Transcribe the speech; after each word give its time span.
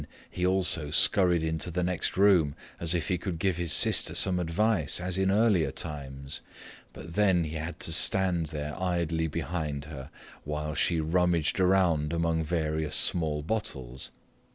Then 0.01 0.07
he 0.31 0.45
also 0.47 0.89
scurried 0.89 1.43
into 1.43 1.69
the 1.69 1.83
next 1.83 2.17
room, 2.17 2.55
as 2.79 2.95
if 2.95 3.07
he 3.07 3.19
could 3.19 3.37
give 3.37 3.57
his 3.57 3.71
sister 3.71 4.15
some 4.15 4.39
advice, 4.39 4.99
as 4.99 5.15
in 5.19 5.29
earlier 5.29 5.69
times, 5.69 6.41
but 6.91 7.13
then 7.13 7.43
he 7.43 7.55
had 7.57 7.79
to 7.81 7.93
stand 7.93 8.47
there 8.47 8.73
idly 8.81 9.27
behind 9.27 9.85
her, 9.85 10.09
while 10.43 10.73
she 10.73 10.99
rummaged 10.99 11.59
about 11.59 12.13
among 12.13 12.41
various 12.43 12.95
small 12.95 13.43
bottles. 13.43 14.09